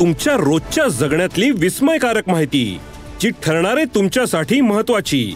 [0.00, 2.80] तुमच्या रोजच्या जगण्यातली विस्मयकारक माहिती
[3.20, 5.34] जी ठरणारे तुमच्यासाठी महत्वाची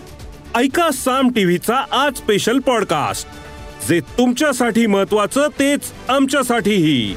[0.54, 3.28] ऐका साम टीव्हीचा आज स्पेशल पॉडकास्ट
[3.88, 7.14] जे तुमच्यासाठी महत्वाचं तेच आमच्यासाठीही.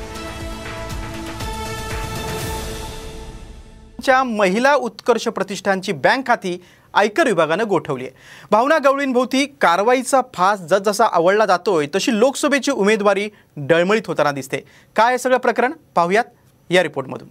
[4.03, 8.13] च्या महिला उत्कर्ष प्रतिष्ठानची बँक खाती आयकर विभागानं गोठवली आहे.
[8.52, 14.57] भावना गवळींभोवती कारवाईचा फास जसजसा आवडला जातोय तशी लोकसभेची उमेदवारी डळमळीत होताना दिसते.
[14.95, 15.71] काय सगळं प्रकरण?
[15.95, 16.23] पाहूयात.
[16.69, 17.27] या रिपोर्टमधून.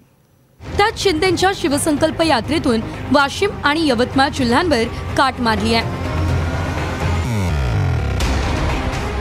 [0.61, 2.81] त्यात शिंदेच्या शिवसंकल्प यात्रेतून
[3.13, 4.85] वाशिम आणि यवतमाळ जिल्ह्यांवर
[5.17, 6.03] काट मारली आहे.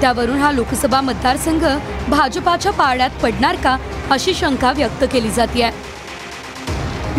[0.01, 1.65] त्यावरून हा लोकसभा मतदारसंघ
[2.09, 3.77] भाजपाच्या पारड्यात पडणार का
[4.11, 5.69] अशी शंका व्यक्त केली जाते.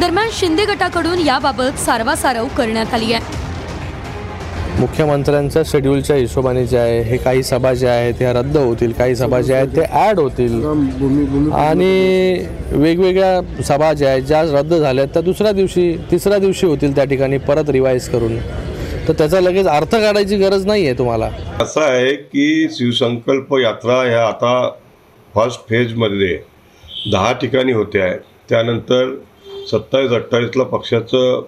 [0.00, 3.43] दरम्यान शिंदे गटाकडून याबाबत सारवासारव करण्यात आली आहे.
[4.78, 8.92] मुख्यमंत्र्यांच्या शेड्यूलच्या हिशोबाने जे आहे हे काही सभा ज्या आहेत त्या रद्द होतील.
[8.92, 10.65] काही सभा ज्या आहेत ते ॲड होतील.
[11.55, 17.04] आणि वेगवेगळ्या सभा ज्या आहेत ज्या रद्द झाल्या त्या दुसऱ्या दिवशी तिसऱ्या दिवशी होतील त्या
[17.04, 18.37] ठिकाणी परत रिवाईज करून.
[19.09, 21.30] तर त्याचा लगेच अर्थ काढायची गरज नाही आहे तुम्हाला.
[21.63, 24.68] असं आहे की शिवसंकल्प यात्रा ह्या आता
[25.35, 26.38] फर्स्ट फेजमध्ये
[27.13, 28.13] दहा ठिकाणी होत्या
[28.51, 29.15] त्यानंतर
[29.70, 31.41] सत्तावीस अठ्ठावीसला पक्षाचं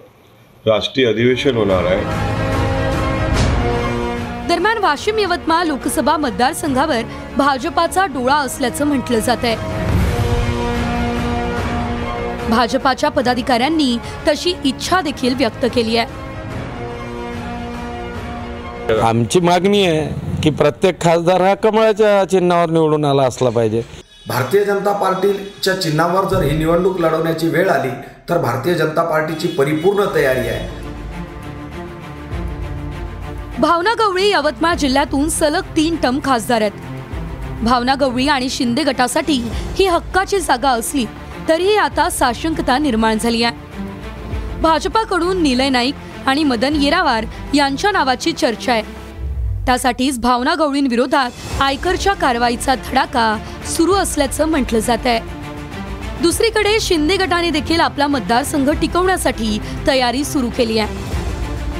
[0.65, 2.35] राष्ट्रीय अधिवेशन होणार आहे.
[4.77, 7.01] दरम्यान वाशिम यवतमाळ लोकसभा मतदारसंघावर
[7.37, 9.55] भाजपाचा डोळा असल्याचं म्हटलं जात आहे.
[12.49, 16.25] भाजपाच्या पदाधिकाऱ्यांनी तशी इच्छा देखील व्यक्त केली आहे.
[19.01, 23.81] आमची मागणी आहे की प्रत्येक खासदार हा कमळाच्या चिन्हावर निवडून आला असला पाहिजे.
[24.27, 27.89] भारतीय जनता पार्टीच्या चिन्हावर जर ही निवडणूक लढवण्याची वेळ आली
[28.29, 30.85] तर भारतीय जनता पार्टीची परिपूर्ण तयारी आहे.
[33.59, 36.71] भावना गवळी यवतमाळ जिल्ह्यातून सलग तीन टम खासदार आहेत.
[37.63, 39.41] भावना गवळी आणि शिंदे गटासाठी
[39.79, 41.05] ही हक्काची जागा असली
[41.49, 43.55] तरीही आता साशंकता निर्माण झाली आहे.
[44.61, 48.83] भाजपाकडून निलय नाईक आणि मदन येरावार यांच्या नावाची चर्चा आहे.
[49.65, 55.19] त्यासाठीच भावना गवळींविरोधात आयकरच्या कारवाईचा धडाका सुरू असल्याचं म्हटलं जात आहे.
[56.21, 61.16] दुसरीकडे शिंदे गटाने देखील आपला मतदारसंघ टिकवण्यासाठी तयारी सुरू केली आहे.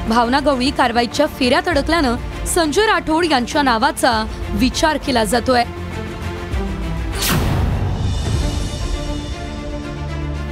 [0.08, 2.16] भावना गवळी कारवाईच्या फेऱ्यात अडकल्यानं
[2.48, 4.12] संजय राठोड यांच्या नावाचा
[4.52, 5.64] विचार केला जातोय.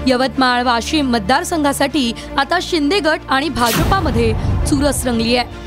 [0.07, 4.33] यवतमाळ वाशिम मतदारसंघासाठी आता शिंदे गट आणि भाजपामध्ये
[4.69, 5.63] चुरस रंगली आहे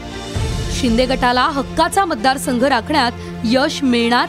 [0.74, 3.12] शिंदे गटाला हक्काचा मतदारसंघ राखण्यात
[3.44, 4.28] यश मिळणार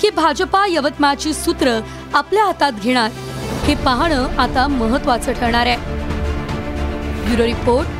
[0.00, 1.78] की भाजपा यवतमाळची सूत्र
[2.14, 3.10] आपल्या हातात घेणार
[3.64, 5.76] हे पाहणं आता महत्वाचं ठरणार आहे.
[7.24, 7.99] Bureau report